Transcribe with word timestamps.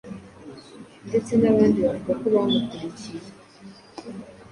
ndetse 1.07 1.31
n’abandi 1.35 1.77
bavuga 1.85 2.13
ko 2.21 2.25
bamukurikiye, 2.33 3.29